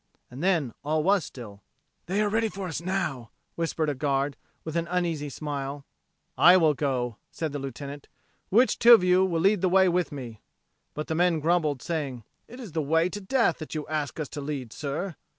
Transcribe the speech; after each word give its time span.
And 0.31 0.43
then 0.43 0.73
all 0.83 1.03
was 1.03 1.23
still. 1.25 1.61
"They 2.07 2.23
are 2.23 2.27
ready 2.29 2.49
for 2.49 2.67
us 2.67 2.81
now," 2.81 3.29
whispered 3.53 3.87
a 3.87 3.93
guard, 3.93 4.35
with 4.63 4.75
an 4.75 4.87
uneasy 4.87 5.29
smile. 5.29 5.85
"I 6.35 6.57
will 6.57 6.73
go," 6.73 7.17
said 7.29 7.51
the 7.51 7.59
Lieutenant. 7.59 8.07
"Which 8.49 8.79
two 8.79 8.95
of 8.95 9.03
you 9.03 9.23
will 9.23 9.41
lead 9.41 9.61
the 9.61 9.69
way 9.69 9.87
with 9.87 10.11
me?" 10.11 10.41
But 10.95 11.05
the 11.05 11.13
men 11.13 11.39
grumbled, 11.39 11.83
saying, 11.83 12.23
"It 12.47 12.59
is 12.59 12.71
the 12.71 12.81
way 12.81 13.09
to 13.09 13.21
death 13.21 13.59
that 13.59 13.75
you 13.75 13.85
ask 13.89 14.19
us 14.19 14.27
to 14.29 14.41
lead, 14.41 14.73
sir." 14.73 15.17